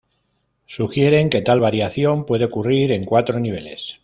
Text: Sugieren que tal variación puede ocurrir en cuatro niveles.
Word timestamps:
Sugieren 0.65 1.29
que 1.29 1.43
tal 1.43 1.59
variación 1.59 2.25
puede 2.25 2.45
ocurrir 2.45 2.91
en 2.91 3.03
cuatro 3.05 3.39
niveles. 3.39 3.99